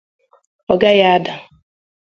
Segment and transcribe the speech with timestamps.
[0.71, 1.33] ọ gaghị ada